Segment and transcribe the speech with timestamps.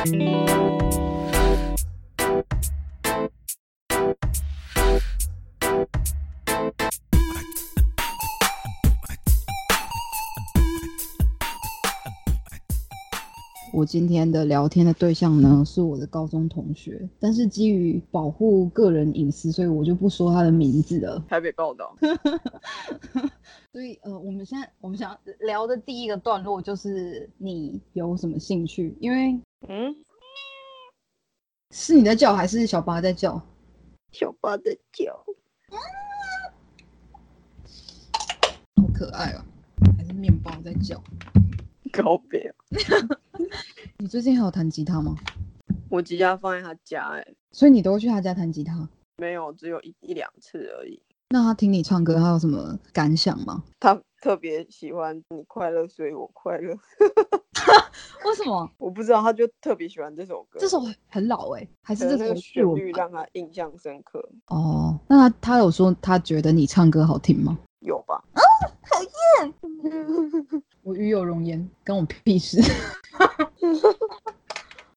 [0.00, 0.04] 我
[13.84, 21.22] 今天的聊天的对象呢，是我的高中同学，但是基于保护个人隐私，所以我就不说他的名字了。
[21.28, 21.94] 台北报道，
[23.70, 28.96] 所以呃，我们现在我们想聊的第一个段落就是你有什么兴趣？
[28.98, 29.38] 因为
[29.68, 29.94] 嗯，
[31.70, 33.40] 是你在叫还是小八在叫？
[34.10, 35.14] 小八在叫，
[38.76, 39.44] 好可爱哦、
[39.96, 41.00] 还是面包在叫？
[41.92, 42.52] 告别。
[43.98, 45.14] 你最近还有弹吉他吗？
[45.88, 48.88] 我吉他放在他家、哎，所以你都会去他家弹吉他？
[49.16, 51.00] 没有，只有一一两次而已。
[51.28, 53.62] 那他听你唱歌，他有什么感想吗？
[53.78, 56.76] 他特别喜欢你快乐，所以我快乐。
[58.24, 58.70] 为什么？
[58.78, 60.58] 我不知道，他就特别喜欢这首歌。
[60.58, 64.98] 这首很老哎、还是这首是旋律让他印象深刻，哦？
[65.08, 67.58] 那他他有说他觉得你唱歌好听吗？
[67.80, 68.22] 有吧？
[68.34, 68.40] 啊，
[68.90, 69.54] 讨厌
[70.82, 72.60] 我与有容颜，跟我屁事。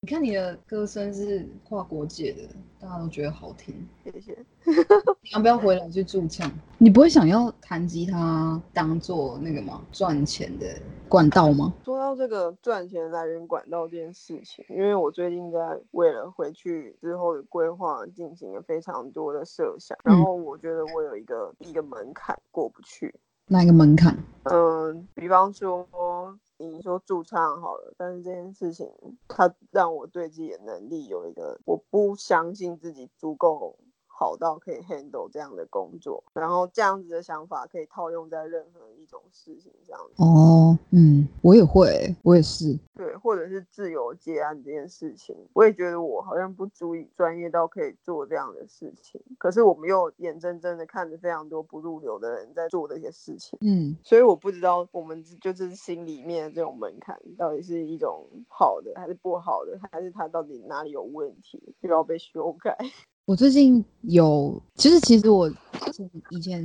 [0.06, 2.41] 你看你的歌声是跨国界的，
[2.78, 3.74] 大家都觉得好听。
[4.03, 4.38] 谢谢。
[4.66, 6.52] 你要不要回来去驻唱？
[6.78, 9.81] 你不会想要弹吉他当做那个吗？
[9.94, 10.68] 赚钱的
[11.08, 11.74] 管道吗？
[11.86, 23.16] 说到这个赚钱来源管道这件事情，因为我最近在为了回去之后的规划进行了非常多的设想，然嗯后我觉得我有一个一个门槛过不去。
[23.47, 24.18] 哪一个门槛？
[24.52, 25.88] 嗯，比方说
[26.58, 28.90] 你说驻唱好了，但是这件事情
[29.28, 33.78] 它让我对自己的能力有一个我不相信自己足够
[34.23, 42.79] 好到可以 handle 这样的工作，然后这样子的想法可以套用在任何一种事情上，哦，嗯，我也会，我也是。
[42.95, 53.59] 对，或者是自由接案这件事情，我也觉得我好像不足以专业到可以做这样的事情，可是我们又眼睁睁的看着非常多不入流的人在做这些事情。
[53.61, 62.78] 嗯，所以我不知道我们就是心里面的这种门槛到底是一种好的还是不好的，还是它到底哪里有问题，需要被修改。
[63.25, 65.50] 我最近有，其实其实我
[65.94, 66.61] 从以前，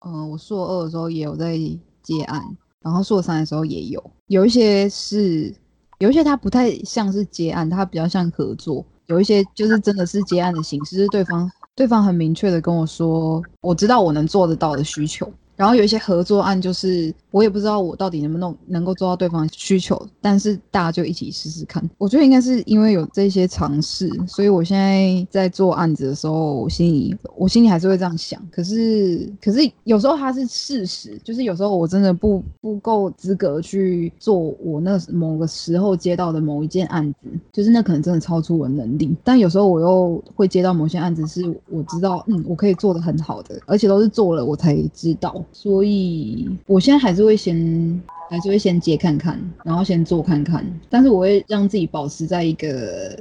[0.00, 1.56] 嗯、我硕二的时候也有在
[2.02, 2.42] 接案，
[2.82, 5.54] 然后硕三的时候也有，有一些是，
[5.98, 15.32] 有一些它不太像是接案，它比较像合作，有一些就是真的是接案的形式，是对方对方很明确的跟我说，我知道我能做得到的需求。
[15.60, 21.86] 然后有一些合作案，就是我也不知道我到底能不能能够做到对方需求，但是大家就一起试试看。
[21.98, 28.40] 我觉得应该是因为有这些尝试，所以我现在在做案子的时候，我心里我心里还是会这样想。
[28.50, 39.14] 可是可是有时候它是事实，就是有时候我真的不不够资格去做我那某个时候接到的某一件案子，就是那可能真的超出我能力。
[39.22, 45.44] 但有时候我又会接到某些案子，是我知道，嗯，我可以做的很好的，而且都是做了我才知道。
[45.52, 53.16] 所以我现在还是会先还是会先接看看，然后先做看看，但是我会让自己保持在一个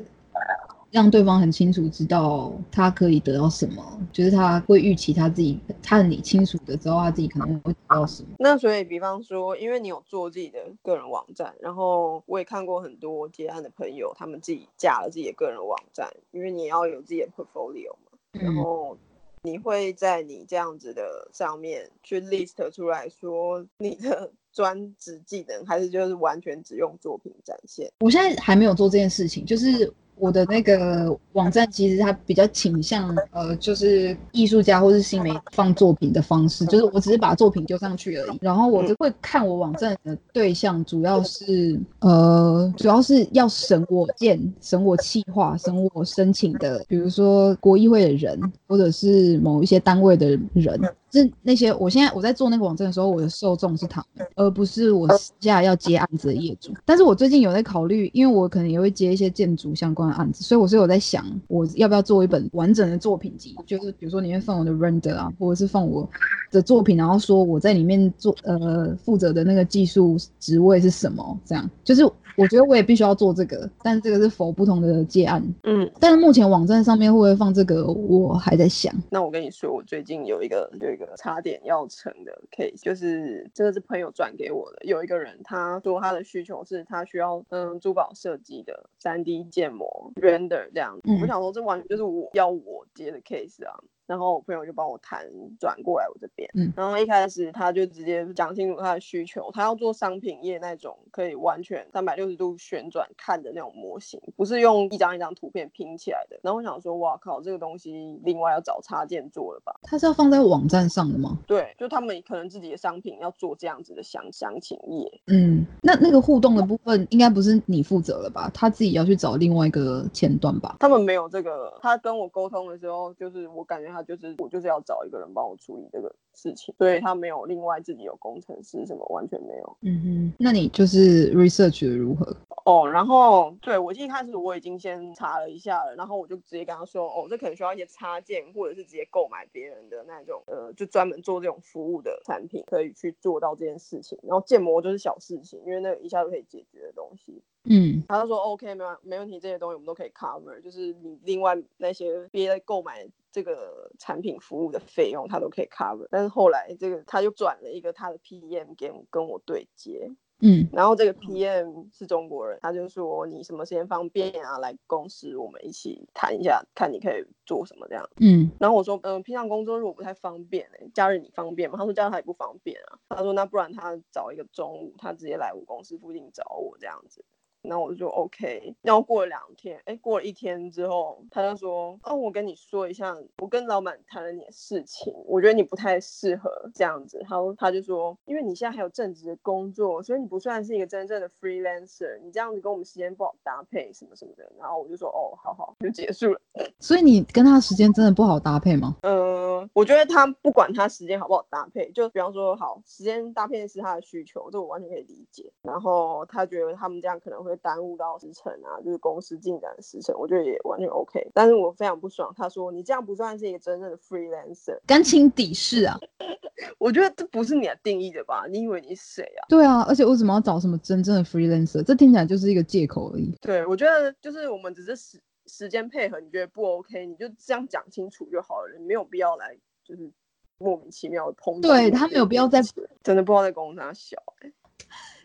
[0.92, 8.30] 让对方很清楚知道他可以得到什么，就是他会预期他自己，他很理清楚的知道他自己可能会得到什么。
[8.40, 18.98] 那所以，比方说，因为你有做自己的个人网站，然后我也看过很多接案的朋友，他们自己架了自己的个人网站，因为你要有自己的 portfolio 嘛，然嗯，后
[19.44, 27.90] 你会在你这样子的上面去 list 出来说你的 专职技能，还是就是完全只用作品展现？
[28.00, 38.38] 我现在还没有做这件事情，就是我的那个网站其实它比较倾向呃，就是艺术家或是新媒放作品的方式，就是我只是把作品丢上去而已。
[38.42, 50.80] 然后我就会看我网站的对象，主要是呃，主要是要审我件、审我企划、审我申请的，比如说国议会的人，或者是某一些单位的人。
[51.12, 56.72] 是那些，我现在我在做那个网站的时候，我的受众是他们，而不是我私下要接案子的业主。
[56.86, 66.08] 但是我最近有在考虑，因为我可能也会接一些建筑相关的案子，所以我是有在想，我要不要做一本完整的作品集，就是比如说里面放我的 render 啊，或者是放我
[66.52, 72.04] 的作品，然后说我在里面做呃负责的那个技术职位是什么，这样就是
[72.40, 78.94] 我觉得我也必须要做这个，但是这个是否不同的接案，嗯，但是目前网站上面会不会放这个，我还在想。
[79.12, 84.80] 那我跟你说，我最近有一个有一个差点要成的 case，就是这个是朋友转给我的。
[84.86, 93.74] 有一个人他说他的需求是他需要嗯珠宝设计的三 D 建模 render 这样，嗯我想说这完全就是我要我接的 case 啊。
[94.10, 95.24] 然后我朋友就帮我谈
[95.60, 106.40] 转过来我这边，嗯然后一开始他就直接讲清楚他的需求，他要做商品页那种可以完全三百六十度旋转看的那种模型，不是用一张一张图片拼起来的。
[106.42, 109.80] 然后我想说，哇靠，这个东西另外要找插件做了吧？
[109.84, 111.38] 它是要放在网站上的吗？
[111.46, 115.22] 对，就他们可能自己的商品要做这样子的详详情页。
[115.28, 118.50] 嗯，那那个互动的部分应该不是你负责了吧？
[118.56, 120.78] 他自己要去找另外一个前端吧？
[120.80, 129.78] 他们没有这个，他跟我沟通的时候，就是我感觉他就是我就是要找一个人帮我处理这个事情，所以他没有另外自己有工程师什么，完全没有。
[129.82, 132.36] 嗯哼，那你就是 research 的如何？
[132.66, 144.20] 哦，然后对我一开始我已经先查了一下了，然后我就直接跟他说，哦，这可能需要一些插件，或者是直接购买别人的那种，呃，就专门做这种服务的产品，可以去做到这件事情。
[144.22, 147.42] 然后建模就是小事情，因为那一下就可以解决的东西。
[147.70, 156.08] 嗯他就说 OK，没问没问题，这些东西我们都可以 cover，就是你另外那些别的购买这个产品服务的费用，他都可以 cover。
[156.10, 160.10] 但是后来这个他就转了一个他的 PM 给我跟我对接，
[160.42, 168.10] 嗯然后这个 PM 是中国人，他就说你什么时间方便啊，来公司我们一起谈一下，看你可以做什么这样。
[168.20, 171.78] 嗯然后我说，嗯、平常工作日我不太方便哎、假日你方便吗？
[171.78, 172.98] 他说假日他也不方便啊。
[173.10, 177.24] 他说那不然他找一个中午，他直接来我公司附近找我这样子。
[177.62, 187.20] 然后我就 OK，然后过了两天，哎，过了一天之后，他就说，哦，我跟你说一下，我跟老板谈了你的事情，我觉得你不太适合这样子。
[187.22, 194.52] 然后他就说，因为你现在还有正职的工作，所以你不算是一个真正的 freelancer，你这样子跟我们时间不好搭配什么什么的。
[194.58, 196.42] 然后我就说，哦，好好，就结束了。
[196.80, 198.96] 所以你跟他的时间真的不好搭配吗？
[199.02, 205.52] 嗯，我觉得他不管他时间好不好搭配，就比方说好时间搭配是他的需求，这我完全可以理解。
[205.62, 211.30] 然后他觉得他们这样可能会耽误到时程啊，就是公司进展的时程，我觉得也完全 OK。
[211.34, 215.98] 但是我非常不爽，他说你这样不算是一个真正的 freelancer，干情敌视啊！
[216.78, 218.46] 我觉得这不是你的定义的吧？
[218.50, 219.48] 你以为你是谁啊？
[219.48, 221.82] 对啊，而且为什么要找什么真正的 freelancer？
[221.84, 223.34] 这听起来就是一个借口而已。
[223.42, 230.12] 对，我觉得就是我们只是时时间配合，你觉得不 OK，你就这样讲清楚就好了，你没有必要来就是
[230.58, 231.62] 莫名其妙的抨击。
[231.62, 232.62] 对他没有必要再
[233.02, 234.54] 真的不知道在公司小、欸。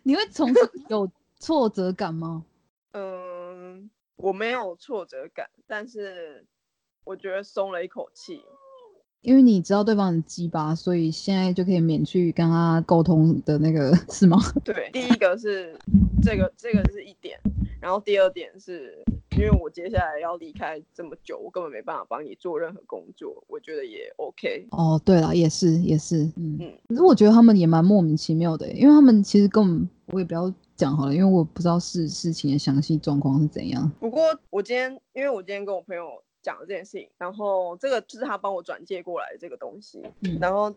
[0.03, 2.44] 你会从此有挫折感吗？
[2.92, 6.47] 嗯，我没有挫折感，但是
[7.04, 8.40] 我觉得松了一口气。
[9.20, 14.38] 因为你知道对方很鸡巴，所以现在就可以免去跟他沟通的那个是吗？
[14.62, 15.75] 对，第一个是
[16.23, 17.40] 这个，这个是一点，
[17.85, 19.05] 然后第二点是
[19.37, 24.67] 因为我接下来要离开这么久，我根本没办法帮你做任何工作，我觉得也 OK。
[24.71, 33.93] 哦，对了，也是也是，嗯嗯可是我觉得他们也蛮莫名其妙的，因为他们其实根本我也不要讲好了，因为我不知道事事情的详细状况是怎样。
[34.00, 36.09] 不过我今天，因为我今天跟我朋友
[36.41, 40.75] 讲了这件事情，然后这个就是他帮我转借过来的这个东西，嗯然后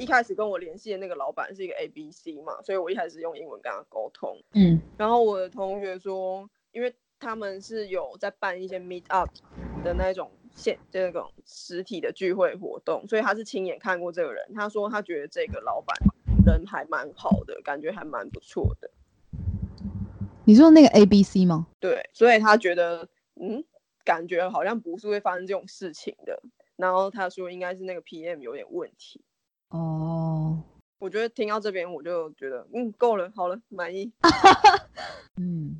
[0.00, 9.28] 一开始跟我联系的那个老板是一个 A B C 嘛，所以我一开始用英文跟他沟通，嗯然后我的同学说，因为他们是有在办一些 meet up
[9.84, 14.42] 的那种现这种实体的聚会活动，所以他是亲眼看过这个人。
[14.54, 15.94] 他说他觉得这个老板
[16.46, 18.90] 人还蛮好的，感觉还蛮不错的。
[20.46, 21.66] 你说那个 A B C 吗？
[21.78, 23.62] 对，所以他觉得嗯，
[24.02, 26.42] 感觉好像不是会发生这种事情的。
[26.76, 29.22] 然后他说应该是那个 PM 有点问题。
[29.70, 30.62] 哦，
[30.98, 34.12] 我觉得听到这边我就觉得嗯够了，好了，满意。
[35.40, 35.76] 嗯，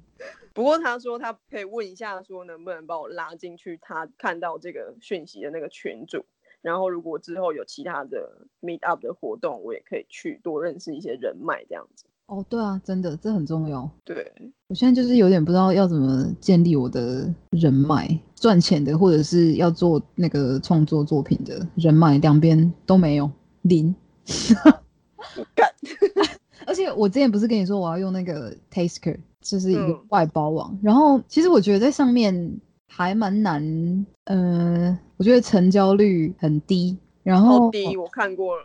[0.54, 6.24] 不过他说他可以问一下，说能不能把我拉进去他看到这个讯息的那个群组，
[6.62, 12.06] 然后如果之后有其他的 meet up 的活动，我也可以去多认识一些人脉这样子。
[12.26, 13.90] 哦，对啊，真的，这很重要。
[14.04, 14.32] 对，
[14.68, 23.28] 我现在就是有点不知道要怎么建立我的人脉，赚钱的或者是要做那个创作作品的人脉，两边都没有，
[23.62, 23.94] 零。
[25.54, 25.68] 干，
[26.66, 38.62] 而且我之前不是跟你说我要用那个 Tasker，就是一个嗯外包网，然后其实我觉得在上面还蛮难，呃，我觉得成交率很低，然后超低，我看过了。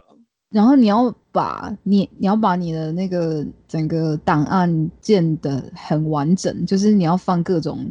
[0.49, 7.85] 然后你要把你你要把你的那个整个档案建的很完整，就是你要放各种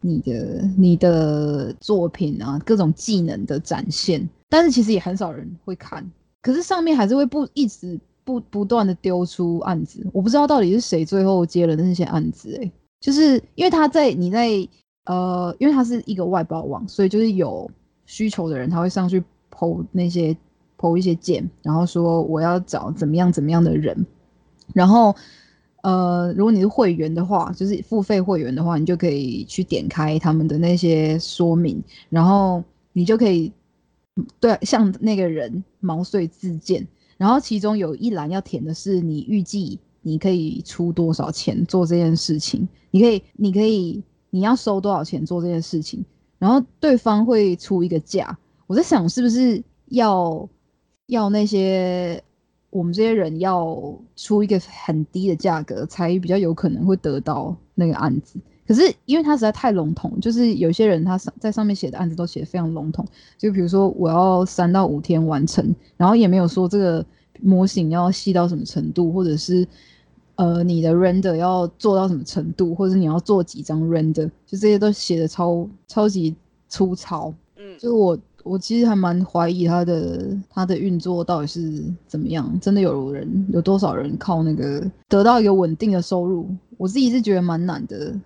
[0.00, 4.28] 你的你的作品啊，各种技能的展现。
[4.48, 6.08] 但是其实也很少人会看，
[6.42, 14.68] 可是上面还是会不一直不不断的丢出案子，我不知道到底是谁最后接了那些案子、欸，就是因为他在你在
[15.04, 17.70] 呃，因为它是一个外包网，所以就是有
[18.06, 20.36] 需求的人他会上去投那些。
[20.80, 24.06] 投一些件，然后说我要找怎么样怎么样的人，
[24.72, 25.12] 然后
[25.82, 33.52] 呃，如果你是会员的话，就是付费会员的话，你就可以去点开他们的那些说明，然后你就可以
[34.40, 46.04] 对向那个人毛遂自荐，然后其中有一栏要填的是你预计你可以出多少钱做这件事情，你可以你可以你要收多少钱做这件事情，
[46.38, 48.38] 然后对方会出一个价。
[48.66, 50.48] 我在想是不是要
[51.06, 52.22] 要那些
[52.70, 58.38] 我们这些人要出一个很低的价格，才比较有可能会得到那个案子。
[58.68, 63.02] 可是因为它实在太笼统，就是有些人他上在上面写的案子都写的非常笼统，
[63.38, 67.04] 就比如说我要三到五天完成，然后也没有说这个
[67.40, 69.66] 模型要细到什么程度，或者是
[70.34, 76.36] 呃你的 render 要做到什么程度，或者你要做几张 render，就这些都写的超超级
[76.68, 77.32] 粗糙。
[77.56, 86.48] 嗯，就我我其实还蛮怀疑它的它的运作到底是怎么样，真的有人有多少人靠那个得到一个稳定的收入？
[86.78, 88.18] 我自己是觉得蛮难的。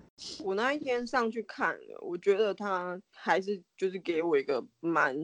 [0.43, 5.15] 我那一天上去看了，我觉得他还是就是给我一个蛮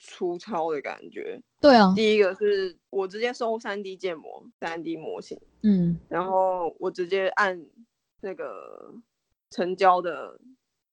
[0.00, 1.38] 粗糙的感觉。
[1.60, 7.60] 对啊，第一个是我直接搜三 D 建模、三 D 模型，嗯然后我直接按
[8.20, 8.94] 那个
[9.50, 10.38] 成交的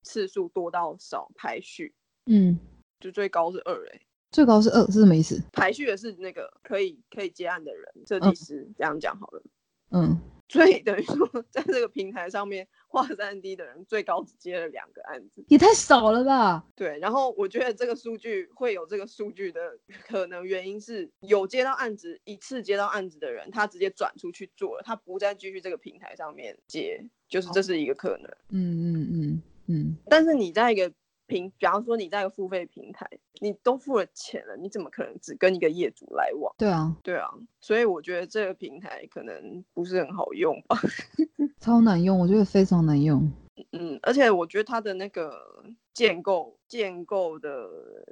[0.02, 1.94] 次数多到少排序，
[2.26, 2.60] 嗯，
[3.00, 4.02] 就最高是二哎、
[4.32, 5.40] 最高是二，是什么意思？
[5.54, 9.44] 排序的是那个可以可以接案的人，设计师、这样讲好了。
[9.92, 15.44] 嗯，所以等于说，在这个平台上面画三 D 的人最高只接了两个案子。
[15.48, 16.64] 也太少了吧？
[16.76, 28.32] 对，然后我觉得这个数据会有这个数据的可能原因是有接到案子一次接到案子的人，他直接转出去做了，他不再继续这个平台上面接，就是这是一个可能。
[28.50, 30.92] 嗯嗯嗯嗯，但是你在一个
[31.28, 33.08] 平，比方说你在一个付费平台，
[33.42, 36.54] 你都付了钱了，你怎么可能只跟一个业主来往？
[36.58, 37.30] 对啊，对啊，
[37.60, 40.78] 所以我觉得这个平台可能不是很好用吧。
[41.60, 43.32] 超难用，我觉得非常难用。
[43.72, 45.64] 嗯，而且我觉得它的那个
[45.96, 47.70] 建构建构的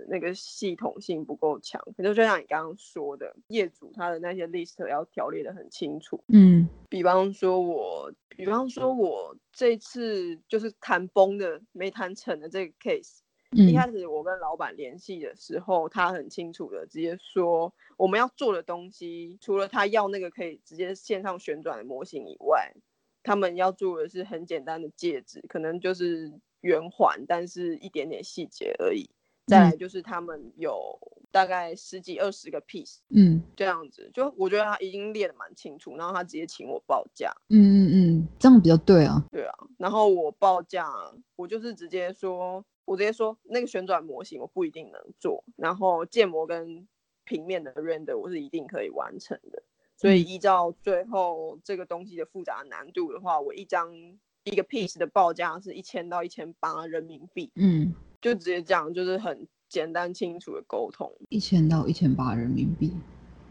[0.07, 6.23] 那个系统性不够强，可能就像你刚刚说的，业主他的那些 list 要条列的很清楚。
[6.29, 6.67] 嗯。
[6.89, 13.19] 比方说我，比方说我这次就是谈崩的没谈成的这个 case，
[13.51, 22.73] 一嗯开始我跟老板联系的时候，他很清楚的直接说，我们要做的东西，除了他要那个可以直接线上旋转的模型以外，
[23.23, 26.31] 他们要做的是很简单的戒指，可能就是
[26.63, 29.09] 圆环，但是一点点细节而已。
[29.45, 30.97] 再来就是他们有
[31.29, 39.21] 大概十几二十个 piece 嗯这样子，就我觉得他已经列的蛮清楚，然后他直接请我报价，嗯嗯嗯，这样比较对啊。
[39.29, 40.89] 对啊，然后我报价，
[41.35, 46.87] 我就是直接说，我直接说那个旋转模型我不一定能做，然后建模跟
[47.25, 49.61] 平面的 render 我是一定可以完成的。
[49.97, 53.91] 所以嗯依照最后这个东西的复杂难度的话，我一张
[54.43, 61.11] 一个 piece 的报价是一千到一千八人民币，嗯，就直接这样，就是很简单清楚的沟通。
[61.29, 62.93] 一千到一千八人民币，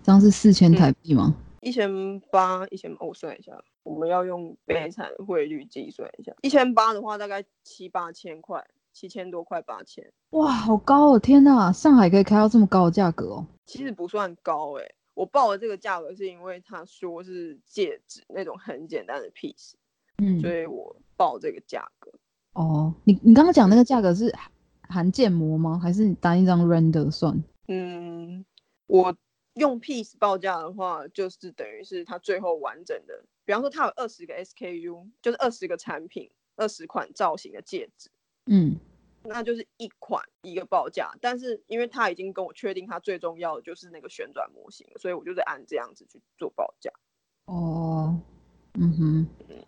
[0.03, 1.35] 这样是四千台币吗？
[1.63, 3.53] 一千八，一千，我算一下，
[3.85, 6.35] 我们要用悲惨汇率计算一下。
[6.43, 11.19] 一千八的话，大概七八千块，七千多块，八千，哇，好高哦！
[11.19, 13.47] 天呐，上海可以开到这么高的价格哦。
[13.65, 19.75] 其实不算高诶、我报的这个价格是因为他说是戒指那种很简单的 piece，
[20.19, 22.11] 嗯，所以我报这个价格。
[22.55, 24.51] 哦，你你刚刚讲那个价格是含
[24.89, 25.79] 含建模吗？
[25.79, 27.43] 还是你单一张 render 算？
[27.69, 28.45] 嗯，
[28.87, 29.17] 我
[29.55, 38.11] 用 piece 报价的话，就是等于是它最后完整的，比方说它有二十个 SKU，就是二十个产品，二十款造型的戒指。
[38.47, 38.77] 嗯
[39.25, 46.91] 那就是一款一个报价，但是因为他已经跟我确定他最重要的就是那个旋转模型了，所以我就是按这样子去做报价。
[47.45, 48.21] 哦，
[48.79, 49.27] 嗯哼，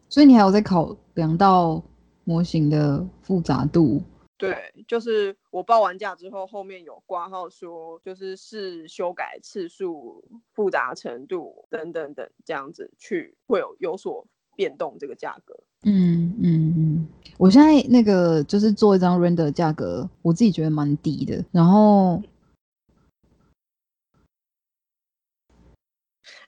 [0.09, 1.83] 所以你还有在考量到
[2.25, 4.03] 模型的复杂度。
[4.37, 15.55] 对，就是我报完价之后，后面有挂号说，就是是修改次数、复杂程度等等等这样子去会有有所变动这个价格。
[15.85, 17.09] 嗯嗯嗯，
[17.39, 21.45] 我现在那个就是做一张 render 价格，我自己觉得蛮低的。
[21.53, 22.21] 然后，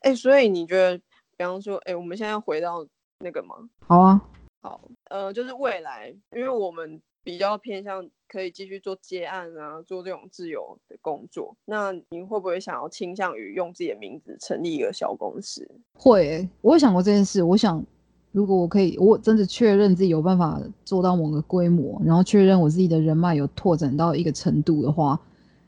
[0.00, 1.00] 哎，所以你觉得，
[1.37, 2.87] 比方说，哎，我们现在要回到
[3.21, 3.57] 那个吗？
[3.87, 4.21] 好啊，
[4.62, 11.55] 好，呃，就是未来，因为我们比较偏向可以继续做接案啊，做这种自由的工作。
[11.64, 15.69] 那您会不会想要倾向于用自己的名字成立一个小公司？
[15.95, 17.43] 会欸、我有想过这件事。
[17.43, 17.85] 我想，
[18.33, 25.21] 如果我可以，我真的确认自己有办法做到某个规模，然后确认我自己的人脉有拓展到一个程度的话，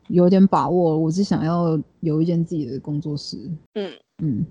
[0.09, 3.37] 有点把握，我是想要有一间自己的工作室。
[3.75, 4.45] 嗯嗯，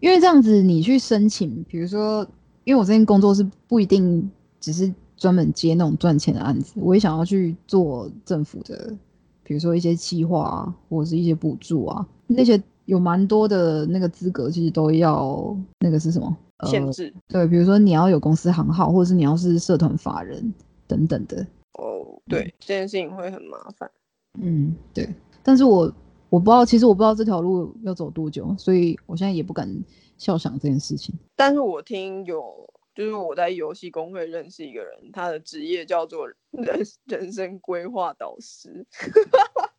[0.00, 2.26] 因为这样子你去申请，比如说，
[2.64, 8.96] 因为我这间工作是不一定只是专门接那种赚钱的案子，我也想要去做政府的
[9.42, 16.36] 比如说一些计划啊，或者是一些补助啊，那些有蛮多的那个资格，其实都要那个是什么？
[16.66, 20.54] 限制对，比如说你要有公司行号，或者是你要是社团法人
[20.86, 21.46] 等等的。
[21.74, 23.90] 哦，对，这件事情会很麻烦。
[24.40, 25.06] 嗯，对。
[25.42, 25.92] 但是我
[26.34, 29.72] 我不知道，其实我不知道这条路要走多久，所以我现在也不敢
[30.18, 31.14] 笑想这件事情。
[31.36, 36.36] 但是我听有，就是我在游戏公会认识一个人，他的职业叫做人
[37.06, 38.84] 人生规划导师。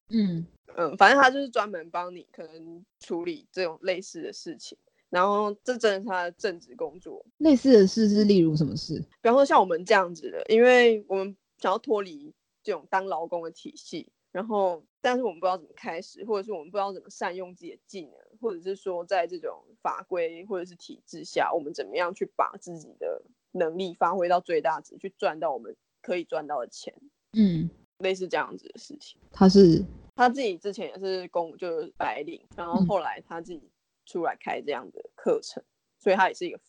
[0.07, 0.47] 嗯
[0.77, 4.77] 嗯，反正他就是专门帮你可能处理这种类似的事情。
[5.09, 7.21] 然后这真的是他的正职工作。
[7.39, 8.97] 类似的事是例如什么事？
[9.21, 12.33] 比方说像我们这样子的，因为我们想要脱离
[12.63, 23.24] 这种当劳工的体系，然后但是我们不知道怎么开始，或者是我们不知道怎么善用自己的技能，或者是说在这种法规或者是体制下，我们怎么样去把自己的
[23.54, 26.94] 能力发挥到最大值，去赚到我们可以赚到的钱。
[27.31, 29.18] 嗯，类似这样子的事情。
[29.31, 29.81] 他是
[30.16, 33.72] 他自己之前也是公，就是白领，然后后来他自己。
[34.07, 35.64] 出来开这样的课程，
[35.98, 36.59] 所以他也是一个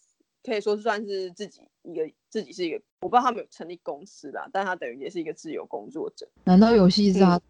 [0.46, 6.26] 可以说是算是自己一个自己是一个，我不知道他没有成立公司啦，但他等于也是一个自由工作者。
[6.44, 7.40] 难道游戏是他？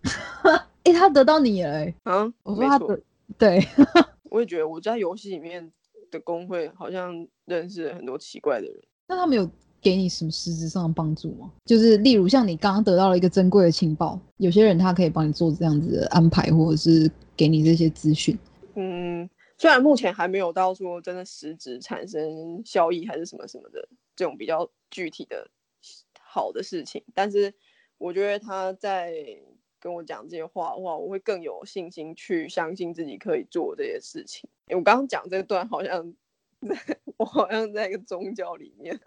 [0.85, 1.85] 哎，他得到你了？
[2.05, 2.99] 啊，我说他得
[3.37, 3.63] 对，
[4.31, 5.71] 我也觉得我在游戏里面
[6.11, 8.77] 的工会好像认识了很多奇怪的人。
[9.09, 9.49] 那他们有
[9.81, 11.53] 给你什么实质上的帮助吗？
[11.65, 18.39] 就是例如像你刚刚得到了一个珍贵的情报，有些人他可以帮你做这样子的安排，或者是给你这些资讯。
[18.75, 19.29] 嗯。
[19.59, 25.51] 虽然目前还没有到说真的实质产生效益还是什么什么的这种比较具体的
[26.21, 27.55] 好的事情，但是
[27.97, 29.15] 我觉得他在
[29.81, 34.49] 跟我讲这些话的话，我会更有信心去相信自己可以做这些事情。
[34.69, 36.15] 我刚刚讲这段好像
[37.17, 38.99] 我好像在一个宗教里面，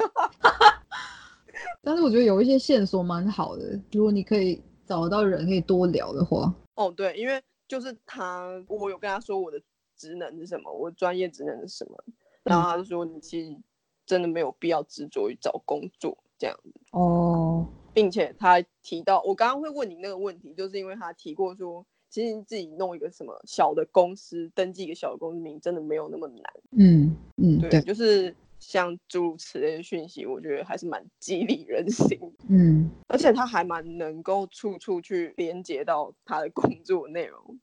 [1.82, 6.52] 但是我觉得有一些线索蛮好的，如果你可以找得到人可以多聊的话。
[6.74, 9.62] 哦，对，因为就是他，我有跟他说我的。
[10.00, 10.72] 职能是什么？
[10.72, 12.04] 我专业职能是什么？
[12.44, 13.56] 然后他就说：“你其实
[14.06, 26.44] 真的没有必要执着于找工作这样子哦，并且他提到，我刚刚会问你那个问题，就是因为他提过说，其实自己弄一个什么小的公司，登记一个小的公司名，真的没有那么难。
[26.72, 32.18] 嗯嗯，对，就是像诸如此类的讯息，我觉得还是蛮激励人心。
[32.48, 37.60] 嗯，而且他还蛮能够处处去连接到他的工作内容。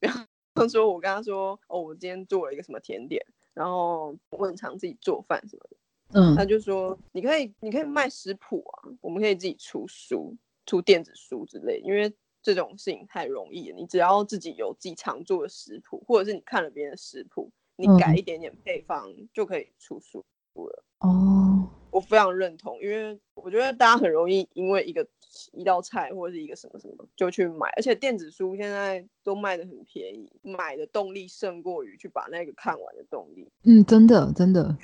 [0.57, 5.77] 他说：“我跟他说，哦，我今天做了一个什么甜点，然后我很常自己做饭什么的。
[6.15, 13.77] 嗯，他就说，你可以，你可以卖食谱啊，我们可以自己出书，出电子书之类，因为这种事情太容易了。
[13.77, 20.85] 你只要自己有自己常做的食谱，或者是你看了别人的食谱，你改一点点配方就可以出书了。
[21.01, 25.07] 哦，我非常认同，因为我觉得大家很容易因为一个。”
[25.53, 33.47] 一道菜或者是一个什么什么就去买，而且电子书现在都卖的很便宜，买的动力胜过于去把那个看完的动力。
[33.65, 34.75] 嗯，真的真的，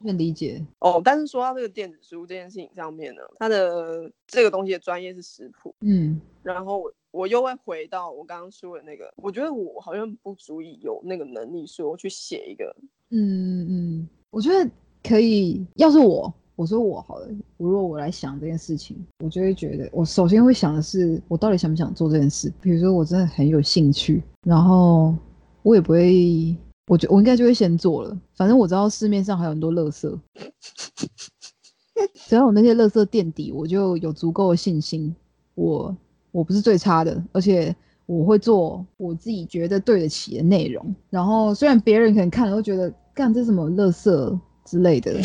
[0.00, 1.02] 很理解哦。
[1.04, 12.74] 但是说到这个电子书这件事情上面呢，它的这个东西的专业是食谱，嗯，然后我我又会回到我刚刚说的那个，我觉得我好像不足以有那个能力说去写一个，
[13.10, 14.70] 嗯嗯，我觉得
[15.02, 16.32] 可以，要是我。
[16.56, 22.52] 我说我好了，如果我来想这件事情，我就会觉得，我首先会想的是，我到底想不想做这件事。
[22.60, 25.14] 比如说，我真的很有兴趣，然后
[25.62, 26.56] 我也不会，
[26.88, 28.18] 我觉我应该就会先做了。
[28.34, 30.18] 反正我知道市面上还有很多垃圾，
[32.28, 35.14] 只要有那些垃圾垫底，我就有足够的信心，
[35.54, 35.96] 我
[36.32, 37.72] 我不是最差的，而且
[38.06, 40.92] 我会做我自己觉得对得起的内容。
[41.08, 45.18] 然后虽然别人可能看了都觉得，干这什么垃圾之类的。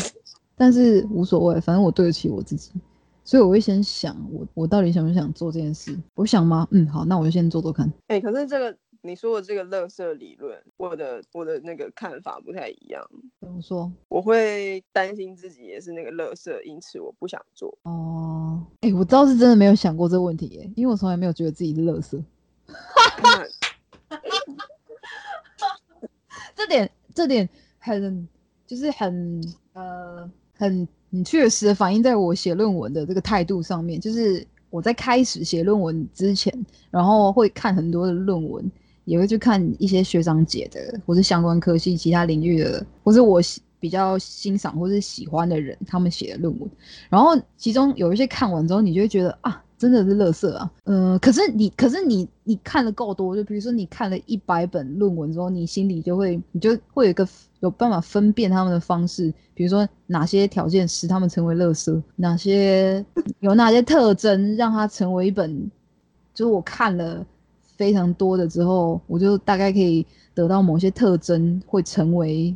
[0.56, 2.70] 但是无所谓，反正我对得起我自己，
[3.24, 5.98] 所以我会先想，我我到底想不想做这件事？
[6.14, 6.66] 我想吗？
[6.70, 7.92] 嗯，好，那我就先做做看。
[8.06, 13.04] 哎，可是这个你说的这个乐色理论，我的我的那个看法不太一样。
[13.40, 13.92] 怎么说？
[14.08, 17.76] 我会担心自己也是那个乐色，因此我不想做。
[17.82, 22.22] 哦，哎，我倒是真的没有想过这个问题，耶，因为我从来没有觉得自己是乐色。
[26.54, 28.28] 这点这点很
[28.74, 30.30] 就是很呃。
[30.56, 36.54] 很很确实反映在我写论文的这个态度上面，就是我在开始写论文之前，
[36.92, 38.70] 然后会看很多的论文，
[39.04, 43.40] 也会去看一些学长姐的，或是相关科系其他领域的，或是我
[43.80, 46.70] 比较欣赏或是喜欢的人他们写的论文，
[47.10, 49.60] 然后其中有一些看完之后，你就会觉得啊。
[49.76, 57.26] 真的是垃圾啊，嗯，可是你，可是你，你看的够多，就比如说你看了一百本论文之后，你心里就会，你就会有一个
[57.60, 63.04] 有办法分辨他们的方式，比如说哪些条件使他们成为垃圾，哪些
[63.40, 65.70] 有哪些特征让他成为一本，
[66.32, 67.26] 就是我看了
[67.76, 72.54] 非常多的之后，我就大概可以得到某些特征，会成为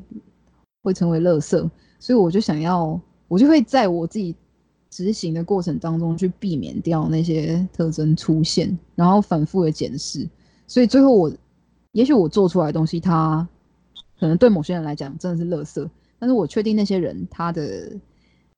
[0.83, 4.35] 会成为垃圾，所以我就想要，我就会在我自己
[4.91, 10.29] 执行的过程当中去避免掉那些特征出现，然后反复的检视，
[10.67, 11.33] 所以最后我，
[11.93, 13.47] 也许我做出来的东西，它
[14.19, 17.91] 可能对某些人来讲真的是垃圾，但是我确定那些人他的，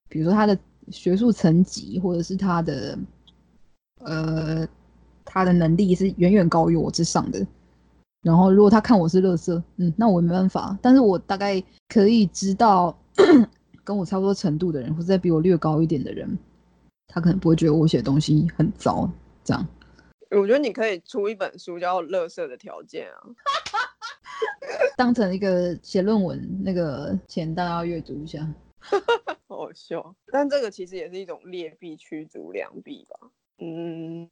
[0.09, 0.59] 比如说他的
[0.90, 2.99] 学术层级，或者是他的，
[3.99, 4.69] 呃。
[5.33, 7.47] 他的能力是远远高于我之上的，
[8.23, 10.77] 然后如果他看我是垃圾，嗯，那我没办法。
[10.83, 12.99] 但是我大概可以知道，
[13.85, 16.38] 跟我差不多程度的人，或者再比我略高一点的人，
[17.07, 19.11] 他可能不会觉得我写东西很糟。
[19.43, 19.66] 这样，
[20.31, 23.35] 我觉得你可以出一本书叫《乐色的条件》啊，
[24.97, 28.47] 当成一个写论文那个钱，大家要阅读一下。
[29.49, 33.31] 好笑，但这个其实也是一种劣币驱逐良币吧。
[33.62, 34.27] 嗯，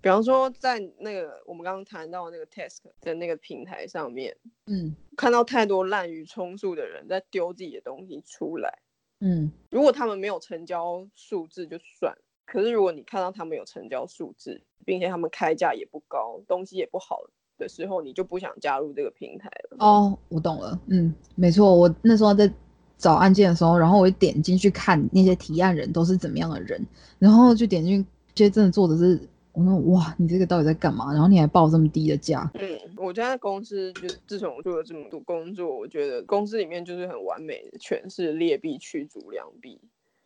[0.00, 8.78] 比方说在那个我们刚刚谈到那个 Task 的那个平台上面，嗯，看到太多滥竽充数的人在丢自己的东西出来，
[9.26, 17.20] 嗯，如果他们没有成交数字就算，可是如果你看到他们有成交数字，并且他们开价也不高，东西也不好
[17.56, 19.78] 的时候，你就不想加入这个平台了。
[19.78, 22.52] 哦，我懂了，嗯，没错，我那时候在
[22.98, 26.86] 找案件的时候，然后我点进去看那些提案人都是怎么样的人，
[27.18, 28.08] 然后就点进去。
[28.34, 29.16] 其实真的做的是，
[29.54, 31.12] 我说哇，你这个到底在干嘛？
[31.12, 32.50] 然后你还报这么低的价？
[32.54, 39.78] 嗯，我现在公司就自从做了这么多工作，我觉得公司里面就是很完美的诠释劣币驱逐良币。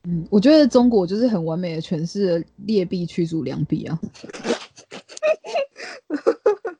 [0.04, 4.00] 嗯，我觉得中国就是很完美的诠释劣币驱逐良币啊。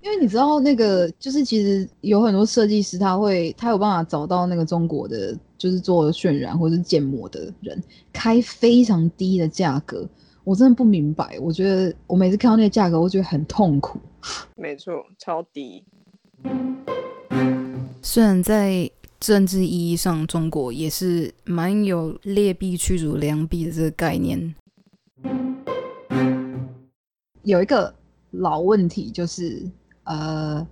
[0.01, 10.09] 因为你知道那个，就是其实有很多设计师，他会他有办法找到那个中国的，就是做渲染或者是建模的人，开非常低的价格。
[10.49, 14.01] 我真的不明白，我觉得我每次看到那个价格，我觉得很痛苦。
[14.57, 15.85] 没错，超低。
[18.01, 24.55] 虽然在政治意义上，中国也是蛮有劣币驱逐良币的这个概念。
[27.43, 27.95] 有一个
[28.31, 29.71] 老问题就是，
[30.05, 30.67] 呃，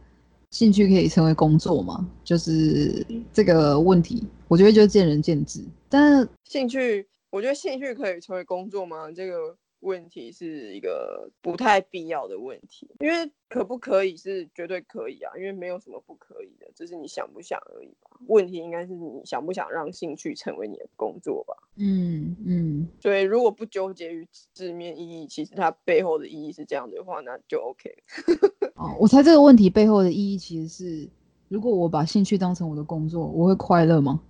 [0.49, 2.09] 兴趣可以成为工作吗？
[2.25, 5.62] 就是这个问题，我觉得就见仁见智。
[5.91, 9.12] 但是兴趣，我觉得兴趣可以成为工作吗？
[9.15, 9.55] 这个。
[9.81, 18.11] 问题是一个不太必要的问题，因为可不可以是绝对可以啊，因为没有什么不可以的，只是你想不想而已吧。
[18.27, 21.55] 问题应该是你想不想让兴趣成为你的工作吧。
[21.77, 27.95] 嗯嗯，所以如果不纠结于字面意义，其实它背后的意义是这样的话，那就 OK。
[28.77, 31.09] 哦，我猜这个问题背后的意义其实是，
[31.49, 34.23] 如果我把兴趣当成我的工作，我会快乐吗？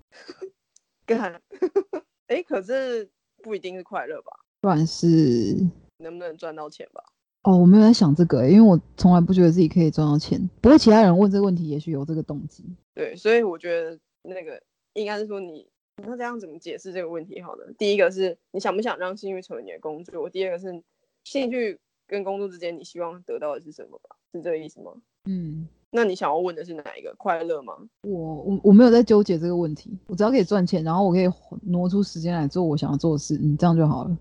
[1.06, 1.40] 干，
[2.26, 3.08] 哎，可是
[3.42, 4.32] 不一定是快乐吧。
[4.66, 5.54] 不管是
[5.98, 7.00] 能不能赚到钱吧？
[7.44, 10.40] 哦，我没有在想这个，因为我从来不觉得自己可以赚到钱。
[10.60, 12.64] 不过其他人问这个问题，也许有这个动机。
[12.92, 14.60] 对，所以我觉得那个
[14.94, 15.64] 应该是说你，
[16.02, 17.40] 那这样怎么解释这个问题？
[17.40, 20.28] 好的，第一个是你想不想让兴趣成为你的工作？
[20.28, 20.82] 第二个是
[21.22, 24.16] 兴趣跟工作之间，你希望得到的是什么吧？
[24.32, 24.90] 是这个意思吗？
[25.26, 27.14] 嗯，那你想要问的是哪一个？
[27.16, 27.74] 快乐吗？
[28.02, 31.28] 我我我没有在纠结这个问题，我只要可以赚钱，然后我可以
[31.62, 34.16] 挪出时间来做我想要做的事，你，这样就好了。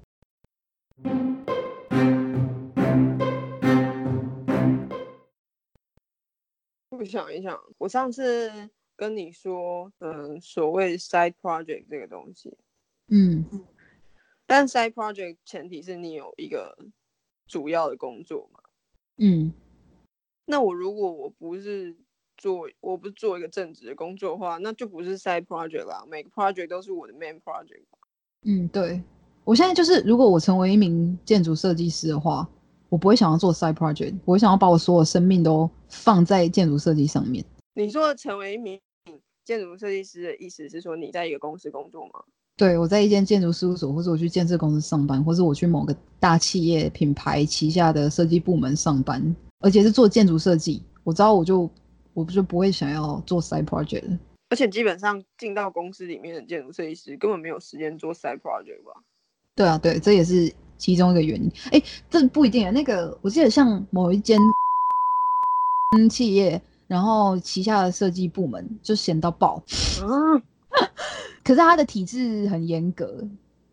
[6.90, 12.58] 我想一想，我上次跟你说，嗯，所谓 side project 这个东西，
[13.10, 13.46] 嗯，
[14.48, 16.76] 但 side project 前提是你有一个
[17.48, 18.60] 主要的工作嘛，
[19.18, 19.54] 嗯，
[20.46, 21.96] 那我如果我不是
[22.38, 27.84] 做，我不是做一个正职的工作的话，那就不是 side project 啦，每个 project 都是我的 main project。
[28.42, 29.04] 嗯，对。
[29.46, 32.50] 我现在就是，如果我成为一名建筑设计师的话，
[32.90, 37.46] 我不会想要做 side project，我会想要把我所有生命都放在建筑设计上面。
[37.76, 38.80] 你说成为一名
[39.44, 42.24] 建筑设计师的意思是说你在一个公司工作吗？
[42.58, 50.82] 对，我在一间建筑事务所，或者我去建设公司上班，或者我去某个大企业品牌旗下的设计部门上班，而且是做建筑设计。
[51.04, 51.70] 我知道，我就
[52.16, 54.18] 我不就不会想要做 side project。
[54.50, 59.04] 而且基本上进到公司里面的建筑设计师根本没有时间做 side project 吧？
[59.56, 61.50] 对啊，对，这也是其中一个原因。
[61.72, 62.72] 哎，这不一定啊。
[62.72, 64.38] 那个我记得像某一间
[66.10, 69.64] 企业，然后旗下的设计部门就闲到爆。
[70.04, 70.42] 嗯，
[71.42, 73.26] 可是他的体制很严格，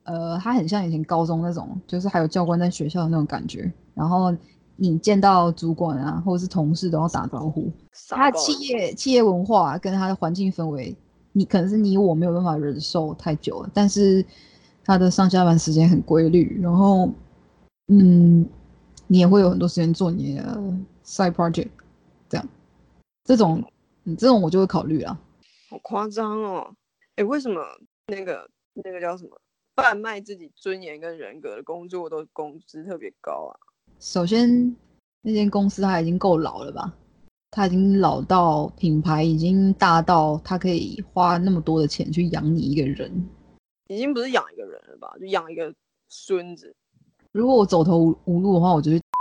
[0.04, 3.68] 呃，他很像以前高中那种，就是还有教官在学校的那种感觉。
[3.92, 4.32] 然后
[4.76, 7.68] 你见到主管啊，或者是同事都要打招呼。
[8.08, 10.96] 他的企业企业文化跟他的环境氛围，
[11.32, 14.24] 你可能是你我没有办法忍受太久了，但是。
[14.84, 17.08] 他的上下班时间很规律，然后，
[17.88, 18.46] 嗯，
[19.06, 20.42] 你也会有很多时间做你的
[21.04, 21.68] side project，
[22.28, 22.48] 这样，
[23.24, 23.62] 这种，
[24.04, 25.18] 嗯，这种我就会考虑了。
[25.70, 26.74] 好夸张哦！
[27.16, 27.60] 哎，为什么
[28.06, 28.48] 那个
[28.84, 29.30] 那个叫什么
[29.76, 33.56] 贩卖自己尊严跟人格的工作都工资特别高啊？
[34.00, 34.76] 首先，
[35.22, 36.92] 那间公司它已经够老了吧？
[37.50, 43.28] 它已经老到品牌已经大到它可以花那么多的钱去养你一个人，
[43.92, 45.14] 已经不是养一个人了吧？
[45.20, 45.72] 就养一个
[46.08, 46.74] 孙子。
[47.30, 49.00] 如果我走投无无路的话，我就会。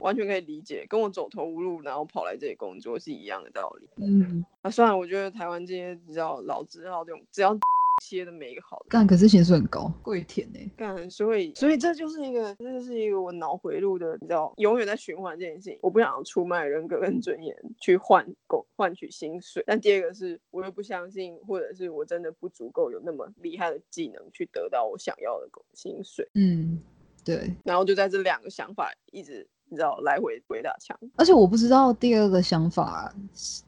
[0.00, 3.88] 完全可以理解，跟我走投无路，然后跑来这里工作是一样的道理。
[3.96, 7.56] 嗯，啊，算了，我觉得台湾这些你知道老字号这种，只要
[8.02, 10.58] 切的没一个好的，干，可是薪水很高，贵甜呢。
[10.76, 15.78] 干，所以所以这就是一个，这就是一个我脑回路的，你知道，永远在循环这件事情。
[15.82, 26.28] 我不想要出卖人格跟尊严去换够换取薪水，但第二个是我又不相信，或者是我真的不足够有那么厉害的技能去得到我想要的薪水。
[26.34, 26.80] 嗯。
[27.24, 33.12] 对，然后就在这两个想法一直你知道来回鬼打墙，而且我不知道第二个想法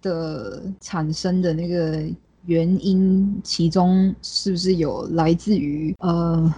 [0.00, 2.08] 的产生的那个
[2.48, 6.52] 原因，其中是不是有来自于呃，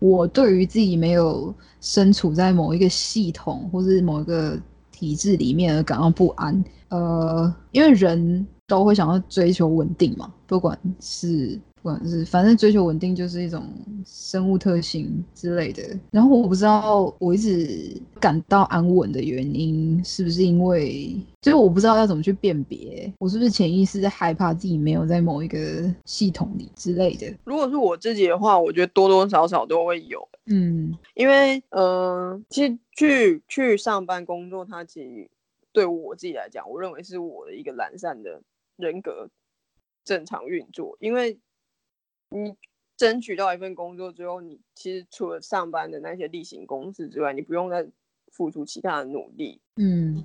[0.00, 11.58] 我对于自己没有身处在某一个系统或是某一个体制里面而感到不安，呃，因为人都会想要追求稳定嘛，不管是。
[11.82, 13.66] 不管是反正追求稳定就是一种
[14.06, 15.82] 生物特性之类的。
[16.12, 27.26] 然后我不知道我一直感到安稳的原因是不是因为，就是我不知道要怎么去辨别，我是不是潜意识在害怕自己没有在某一个系统里之类的。
[27.42, 30.28] 如果是我自己的话，我觉得多多少少都会有。
[30.46, 35.28] 嗯，因为嗯，其实去去上班工作，它其实
[35.72, 38.40] 对我自己来讲，我认为是我的一个懒散的
[38.76, 39.28] 人格
[40.04, 41.36] 正常运作，因为。
[42.32, 42.54] 你
[42.96, 47.86] 争取到一份工作之后，你其实除了上班的那些例行公事之外，你不用再
[48.28, 49.60] 付出其他的努力。
[49.76, 50.24] 嗯，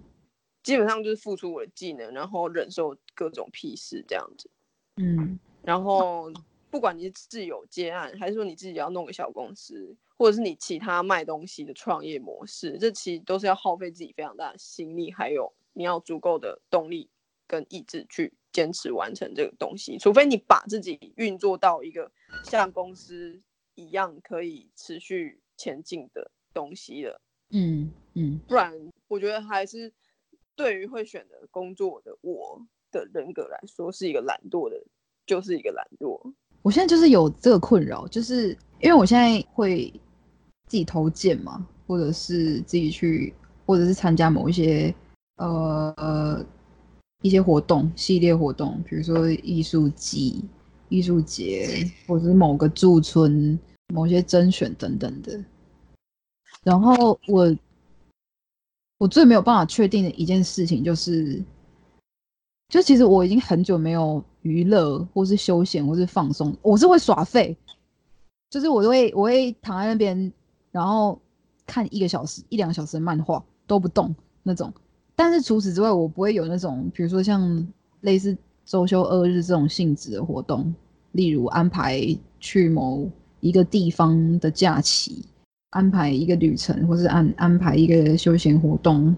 [0.64, 4.50] 基本上就是付出我的技能，然后忍受各种屁事这样子。
[4.98, 6.32] 嗯，然后
[6.70, 17.10] 不管你是自由接案，还是说你自己要弄个小公司，或者是你其他卖东西的创业模式，这其实都是要耗费自己非常大的心力，还有你要足够的动力
[17.48, 18.34] 跟意志去。
[18.58, 22.12] 坚持完成这个东西，除非你把自己运作到一个
[22.44, 23.40] 像公司
[23.76, 27.22] 一样可以持续前进的东西了。
[27.52, 28.74] 嗯嗯，不然
[29.08, 29.94] 我觉得还是
[30.56, 34.84] 对于会选择工作的我的人格来说，是一个懒惰的，
[35.28, 36.20] 就是一个懒惰。
[36.64, 39.92] 我现在就是有这个困扰，就是因为我现在会
[40.66, 43.36] 自己投件嘛，或者是自己去，
[43.68, 44.92] 或者是参加某一些
[45.36, 46.44] 呃。
[47.22, 50.46] 一些活动、系列活动，比如说艺术季、
[50.90, 53.58] 艺术节，或者是某个驻村、
[53.94, 55.44] 某些甄选等等的。
[56.64, 57.56] 然后我，
[59.00, 61.44] 我最没有办法确定的一件事情就是，
[62.70, 66.56] 就其实我已经很久没有娱乐，或是休闲，或是放松。
[66.62, 67.58] 我是会耍废，
[68.50, 70.32] 就是我都会我会躺在那边，
[70.72, 71.20] 然后
[71.66, 74.72] 看一个小时、一两个小时的漫画都不动那种。
[75.18, 77.68] 但是除此之外，我不会有那种，比如说像
[78.02, 80.72] 类似周休二日这种性质的活动，
[81.14, 85.26] 例如安排去某一个地方的假期，
[85.72, 89.16] 安排一个旅程，或是安安排一个休闲活动，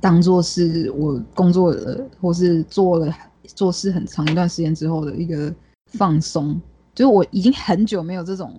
[0.00, 5.54] 当做是我工作了或是做了做事很长一段时间之后的一个
[5.92, 6.58] 放松。
[6.94, 8.54] 就是我已经很久没有这种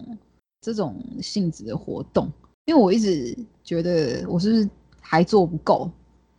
[0.61, 2.31] 这种性质的活动，
[2.65, 4.69] 因为我一直觉得我是不是
[4.99, 5.89] 还做不够。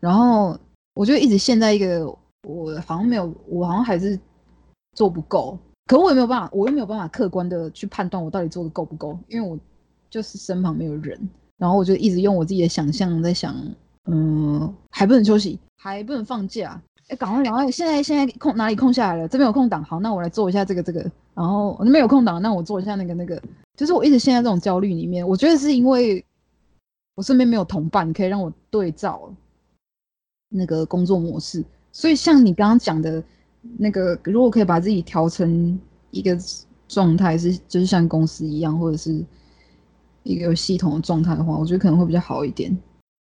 [0.02, 0.58] 然后
[0.94, 2.04] 我就一直陷在一个
[2.48, 4.18] 我好像没有，我好像还是
[4.96, 9.56] 做不够，可我也没有办法，我又没有办法客观的去判断我到底做的够不够，因为我
[10.10, 11.16] 就是身旁没有人，
[11.56, 13.54] 然后我就一直用我自己的想象在想，
[14.06, 19.28] 嗯，还不能休息，还不能放假，哎，赶快赶快，现在现在空哪里空下来了？
[19.28, 21.00] 这边有空档，好，那我来做一下这个这个，
[21.32, 23.40] 然后那边有空档，那我做一下那个那个，
[23.76, 26.24] 就是我一直陷在这种焦虑里面，我觉得是因为
[27.14, 29.32] 我身边没有同伴可以让我对照。
[30.52, 33.24] 那个工作模式，所以像你刚刚讲的，
[33.78, 36.36] 那个如果可以把自己调成一个
[36.86, 39.24] 状态，是就是像公司一样，或者是
[40.22, 42.76] 一个有系统的状态的话，我觉得可能会比较好一点。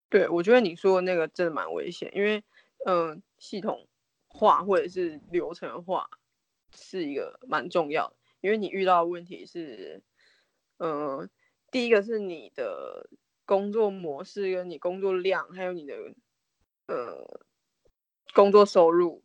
[0.09, 2.43] 对，我觉得你说的那个真的蛮危险，因为
[2.87, 3.87] 嗯，系统
[4.27, 6.09] 化或者是流程化
[6.75, 10.01] 是一个蛮重要的，因为你遇到的问题是，
[10.79, 11.29] 嗯，
[11.71, 13.07] 第一个是你的
[13.45, 15.93] 工作模式跟你工作量，还有你的。
[16.89, 17.39] 呃，
[18.33, 19.21] 工作收入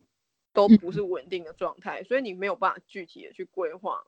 [0.53, 4.05] 都不是稳定的状态，所以你没有办法具体的去规划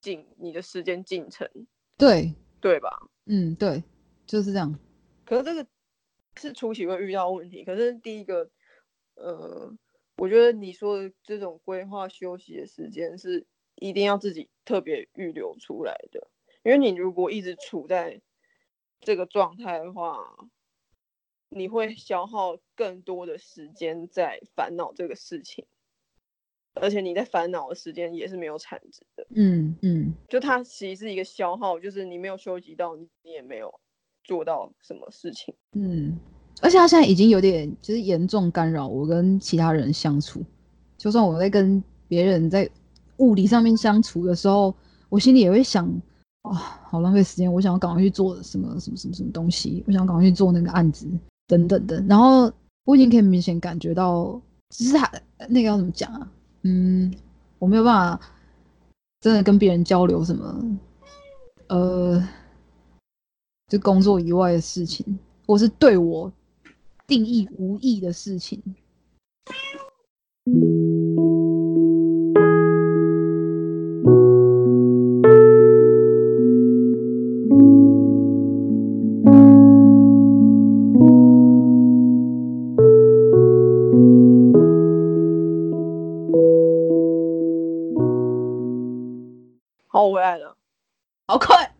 [0.00, 1.48] 进你的时间进程，
[1.96, 3.08] 对对吧？
[3.26, 3.82] 嗯，对，
[4.26, 4.76] 就是这样。
[5.24, 5.66] 可是这个
[6.36, 7.64] 是初期会遇到问题。
[7.64, 8.50] 可是第一个，
[9.14, 9.72] 呃，
[10.16, 16.28] 我觉得你说的这种规划休息的时间是一定要自己特别预留出来的，
[16.64, 18.20] 因为你如果一直处在
[19.00, 20.18] 这个状态的话，
[21.48, 25.64] 你会消耗更多的时间在烦恼这个事情，
[26.74, 29.26] 而且你在烦恼的时间也是没有产值的。
[29.34, 33.72] 嗯嗯，就它其实是一个消耗，就是你没有收集到，你也没有
[34.24, 35.54] 做到什么事情。
[35.72, 36.18] 嗯，
[36.60, 40.44] 而且它现在已经有点就是严重干扰我跟其他人相处。
[40.98, 42.68] 就算我在跟别人在
[43.18, 44.74] 物理上面相处的时候，
[45.08, 45.88] 我心里也会想，
[46.42, 51.06] 哇，好浪费时间，我想要赶快去做什么什么什么什么东西，我想要赶快去做那个案子
[51.46, 52.00] 等等的。
[52.08, 52.52] 然后
[52.84, 55.10] 我已经可以明显感觉到，只是他
[55.48, 56.32] 那个要怎么讲啊？
[56.62, 57.12] 嗯，
[57.58, 58.20] 我没有办法
[59.20, 60.78] 真的跟别人交流什么，
[61.68, 62.28] 呃。
[63.68, 66.32] 就工作以外的事情，或是对我
[67.04, 68.62] 定义无益的事情。
[90.06, 90.56] 我回来了，
[91.26, 91.74] 好快。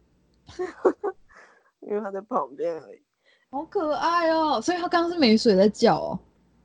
[1.81, 3.03] 因为他在旁边而已，
[3.51, 4.61] 好可爱哦！
[4.61, 6.19] 所以他刚刚是没水在叫哦。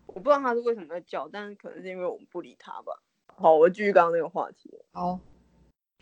[0.08, 3.02] 我不知道他是为什么在叫，但是可能是因为我们不理他吧。
[3.28, 4.74] 好，我继续刚刚那个话题。
[4.92, 5.20] 好，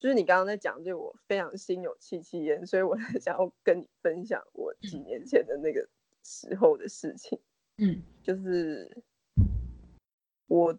[0.00, 5.88] 就是你刚刚在讲，就我非常心有戚戚焉，所以我想要跟你分享我几年前的那个
[6.24, 7.38] 时候的事情。
[7.78, 9.04] 嗯，就是
[10.48, 10.76] 我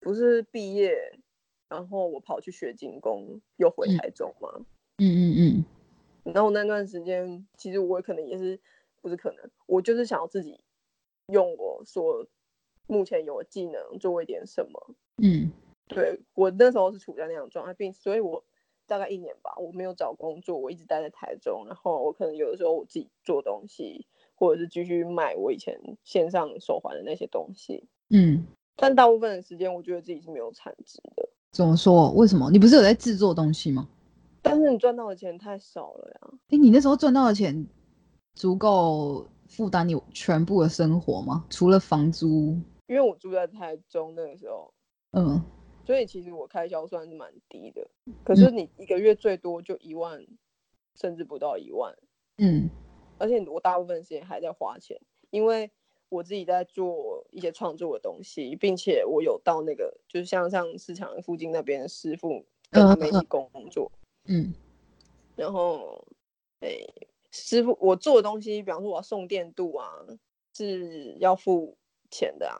[0.00, 0.96] 不是毕业，
[1.70, 4.50] 然后我跑去学精工，又回台中嘛？
[4.98, 6.34] 嗯嗯嗯。
[6.34, 8.60] 然后那段时间，其实我可能也是，
[9.00, 10.60] 不是可能，我就是想要自己
[11.28, 12.26] 用我所
[12.86, 14.94] 目前有的技能做一点什么。
[15.22, 15.50] 嗯，
[15.88, 18.44] 对我那时候是处在那样状态，并所以，我
[18.86, 21.64] 大概一年吧，我没有找工作，我一直待在台中。
[21.66, 27.88] 然后我可能有的时候我自己做东西，或者是继续卖我以前线上手环的那些东西。
[28.10, 28.44] 嗯，
[28.76, 31.28] 但大部分的时间，我觉得自己是没有产值的。
[31.52, 32.12] 怎么说？
[32.12, 32.50] 为什么？
[32.50, 33.88] 你不是有在制作东西吗？
[34.42, 36.30] 但是你赚到的钱太少了呀！
[36.48, 37.66] 哎，你那时候赚到的钱
[38.34, 41.44] 足够负担你全部的生活吗？
[41.50, 42.56] 除了房租？
[42.86, 44.72] 因为我住在台中那个时候，
[45.12, 45.42] 嗯，
[45.84, 47.86] 所以其实我开销算是蛮低的。
[48.24, 50.24] 可是你一个月最多就一万，
[50.94, 51.94] 甚至不到一万。
[52.38, 52.70] 嗯，
[53.18, 54.98] 而且我大部分时间还在花钱，
[55.30, 55.70] 因为
[56.10, 63.90] 我自己在做一些创作的东西，并且我有到那个就是像像市场附近那边的师傅跟他们一起工作。
[64.24, 64.52] 嗯，
[65.36, 66.06] 然后，
[66.60, 66.86] 诶，
[67.30, 69.88] 师傅，我做的东西，比方说我要送电镀啊，
[70.54, 71.76] 是要付
[72.10, 72.58] 钱的啊。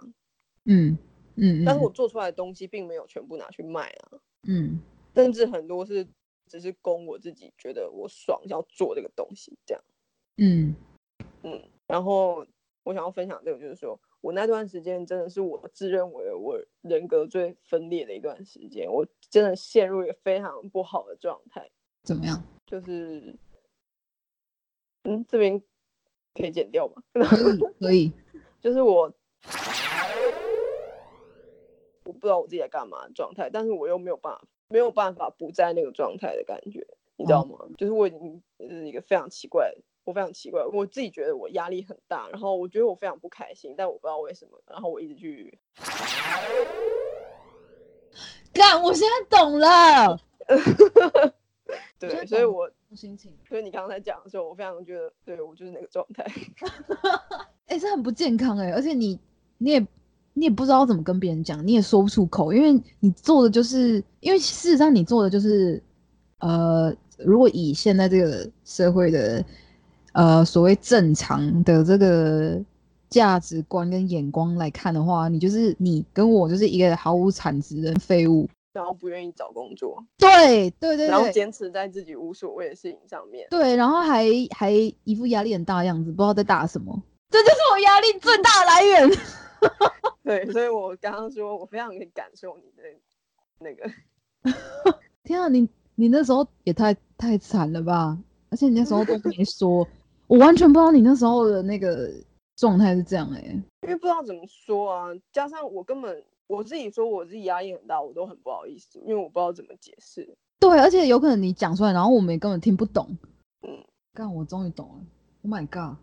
[0.65, 0.97] 嗯
[1.37, 4.19] 嗯，但是我做出来的东西并没有全部拿去卖啊。
[4.49, 4.81] 嗯，
[5.15, 6.07] 甚至很多是
[6.49, 9.85] 只是供我自己觉得我爽要做这个东西这样。
[10.39, 10.75] 嗯
[11.43, 12.47] 嗯，然后
[12.83, 19.07] 我想要分享这个，就是说我那段时间真的是我自认为我人格最分裂的一段时间，我。
[19.31, 21.71] 真的陷入一个非常不好的状态。
[22.03, 22.43] 怎么样？
[22.67, 23.39] 就是，
[25.05, 25.63] 嗯，这边
[26.35, 27.01] 可以剪掉吗？
[27.79, 28.13] 可以。
[28.61, 29.03] 就是我，
[32.03, 37.57] 我不知道我自己在干嘛状态，但是我又没有办法，没有办法不在那个状态的感觉，你知道吗？
[37.79, 39.73] 就是我已经是一个非常奇怪，
[40.11, 45.57] 我非常奇怪，我自己觉得我压力很大，然后我觉得我非常不开心，但我不知道为什么，然后我一直去。
[48.53, 50.19] 干，我现在懂了。
[52.01, 53.33] 对，所以我心情。
[53.49, 56.27] 所以你刚才讲的时候，我非常觉得，对我就是那个状态。
[57.67, 59.17] 哎，这很不健康哎，而且你，
[59.59, 59.87] 你也，
[60.33, 65.81] 你也不知道怎么跟别人讲，你也说不出口，因为你做的就是，因为事实上你做的就是，
[66.41, 69.45] 呃，如果以现在这个社会的，
[70.13, 72.63] 呃，所谓正常的这个。
[73.11, 89.11] 价值观跟眼光来看的话，你就是你跟我就是一个毫无产值的废物，然后不愿意找工作，对对对，然后坚持在自己无所谓的事情上面，对，然后还还一副压力很大的样子，不知道在打什么，这就是我压力最大的来源。
[90.23, 92.85] 对，所以我刚刚说我非常可以感受你的
[93.59, 93.91] 那个，
[95.25, 98.17] 天啊，你你那时候也太太惨了吧，
[98.51, 99.85] 而且你那时候都没说，
[100.31, 102.09] 我完全不知道你那时候的那个。
[102.57, 103.41] 状态是这样哎，
[103.85, 110.37] 因为不知道怎么说啊，加上我根本我自己说我自己压力很大，我都很不好意思，因为我不知道怎么解释。
[110.59, 113.17] 对，而且有可能你讲出来，然后我们也根本听不懂。
[113.63, 114.95] 嗯，干，我终于懂了。
[115.43, 115.97] Oh my god！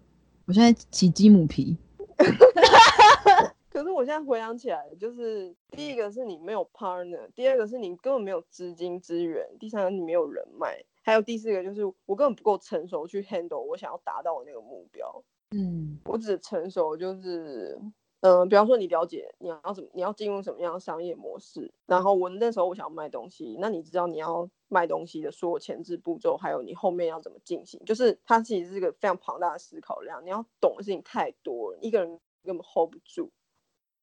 [0.47, 1.78] 我现在起鸡母皮。
[3.69, 15.23] 可是我现在回想起来，就是第一个是你没有 partner，第二个是你根本没有资金资源，第三个你没有人脉，还有第四个就是我根本不够成熟去 handle 我想要达到的那个目标。
[15.55, 17.79] 嗯我只成熟就是，
[18.19, 33.31] 嗯、比方说你了解你要怎么，你要进入什么样的商业模式，然后我那时候我想要卖东西，那你知道你要卖东西的所有前置步骤，还有你后面要怎么进行，就是它其实是一个非常庞大的思考量，你要懂的事情太多了，一个人根本 hold 不住。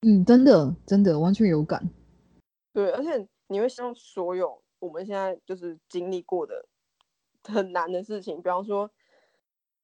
[0.01, 1.91] 嗯，真的真的完全有感。
[2.73, 6.67] 对，而且你会希望所有我们现在就是经历过的
[7.45, 8.91] 很难的事情，比方说，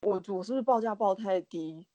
[0.02, 1.86] 我我是不是报价报太低？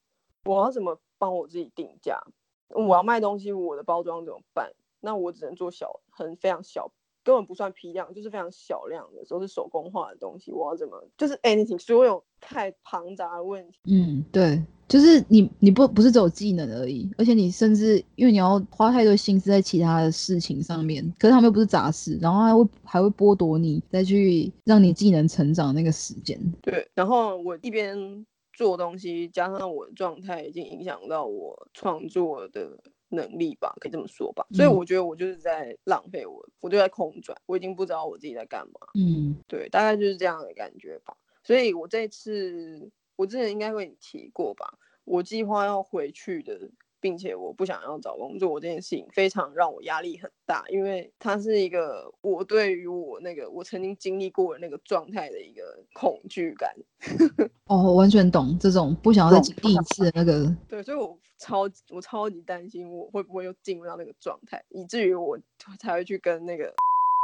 [0.46, 2.22] 我要怎么帮我自己定价？
[2.70, 4.74] 我要卖东西，我的包装怎么办？
[5.00, 6.92] 那我只能做小，很非常小，
[7.26, 10.52] 根本不算批量，就是非常小量的，都是手工画的东西。
[10.52, 11.04] 我要怎么？
[11.18, 13.80] 就是 anything，所有太庞杂的问题。
[13.86, 26.40] 嗯，对，就是你你不不是只有技能而已，而且你甚至因为你要花太多心思在其他的事情上面，可是他们又不是杂事，然后还会还会剥夺你再去让你技能成长那个时间。
[26.62, 28.24] 对，然后我一边
[28.54, 32.78] 做东西，加上我的状态已经影响到我创作的
[33.10, 34.46] 能力吧，可以这么说吧。
[34.52, 38.80] 所以嗯我觉得我就是在浪费我，我就在空转，我已经不知道我自己在干嘛。
[38.96, 41.16] 嗯对，大概就是这样的感觉吧。
[41.44, 46.70] 所以我这次，我之前应该会提过吧，我计划要回去的，
[47.06, 55.62] 并且我不想要找工作这件事情，非常让我压力很大，因为它是一个我对于我那个我曾经经历过的那个状态的一个
[55.94, 56.76] 恐惧感。
[57.70, 60.52] 哦，我完全懂这种不想要再懂经历一次的那个。
[60.68, 65.38] 对，所以我超级我超级担心我会不会又进入到那个状态，以至于我
[65.80, 66.74] 才会去跟那个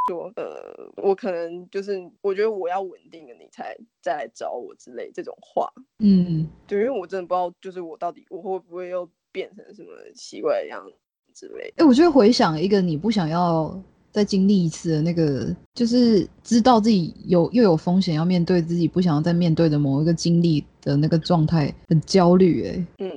[0.07, 5.73] 说，呃，我可能就是我觉得我要稳定了，你才再来找我之类这种话。
[5.97, 10.93] 嗯，对，因为我真的不知道，就是我到底我会不会又变成什么奇怪的样子
[11.33, 11.83] 之类的。
[11.83, 22.67] 哎、我就会回想一个你不想要再经历一次的那个，就是知道自己有又有风险要面对自己不想要再面对的某一个经历的那个状态，很焦虑。
[22.67, 23.11] 哎，嗯，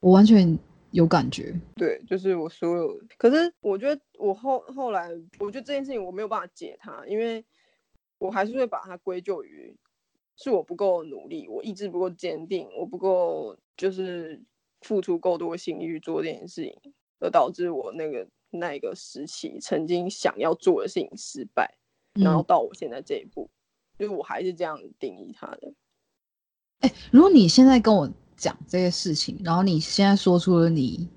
[0.00, 0.58] 我完全
[0.92, 1.54] 有感觉。
[1.76, 7.44] 对，就是我所有，可是我觉得我后后来，我觉得这件事情我没有办法解它，因为
[8.18, 9.76] 我还是会把它归咎于
[10.36, 14.40] 是我不够努力，我意志不够坚定，我不够就是
[14.84, 21.74] 付出够多心力去做这件事情，而导致我那个那一个时期曾经想要做的事情失败，
[22.12, 23.48] 然后嗯，到我现在这一步，
[23.98, 25.72] 就是我还是这样定义它的。
[26.80, 31.08] 哎、如果你现在跟我讲这些事情，然后你现在说出了你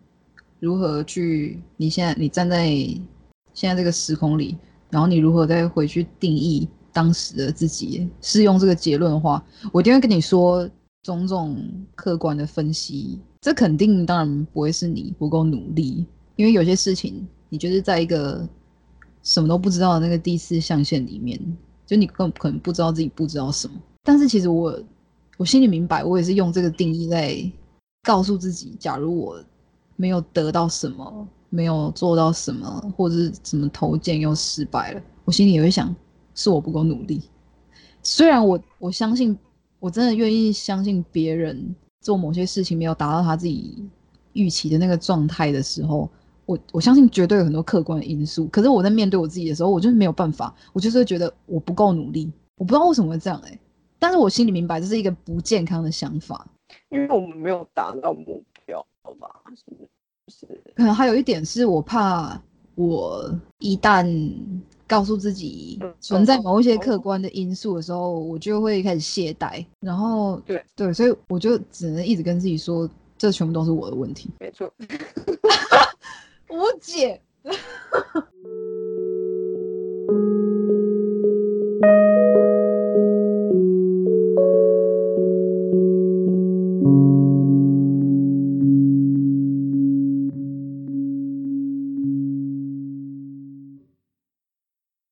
[0.59, 2.69] 如何去，你现在你站在
[3.53, 4.57] 现在这个时空里，
[4.89, 10.69] 然后你如何再回去定义当时的自己，适用这个结论的话，我一定会跟你说
[11.07, 11.57] 种种
[11.95, 13.17] 客观的分析。
[13.39, 16.05] 这肯定当然不会是你不够努力，
[16.35, 18.45] 因为有些事情你就是在一个
[19.23, 21.39] 什么都不知道的那个第四象限里面，
[21.85, 23.73] 就你根本可能不知道自己不知道什么。
[24.03, 24.77] 但是其实我
[25.37, 27.49] 我心里明白，我也是用这个定义在
[28.03, 29.41] 告诉自己，假如我
[29.95, 35.95] 没有得到什么，没有做到什么，或者是什么投件又失败了，我心里也会想，
[36.35, 37.21] 是我不够努力。
[38.03, 39.37] 虽然我我相信，
[39.79, 43.87] 我真的愿意相信别人做某些事情没有达到他自己
[44.33, 46.09] 预期的那个状态的时候，
[46.45, 48.47] 我我相信绝对有很多客观的因素。
[48.47, 52.31] 可是我在面对我自己的时候，我就是没有办法，我就是会觉得我不够努力。
[52.57, 53.59] 我不知道为什么会这样哎、
[53.99, 56.47] 但是我心里明白这是一个不健康的想法。
[56.89, 58.85] 因为我们没有达到目标
[59.19, 59.87] 吧，是不
[60.27, 60.47] 是？
[60.75, 62.41] 可能还有一点是我怕
[62.75, 64.05] 我一旦
[64.87, 74.29] 告诉自己嗯存在哦某一些哦客观的因素的时候，我就会开始懈怠，然后对对，所以我就只能一直跟自己说，这全部都是我的问题。
[74.39, 74.71] 没错。
[76.49, 77.19] 无解。